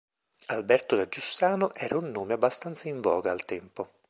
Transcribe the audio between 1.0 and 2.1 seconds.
Giussano era un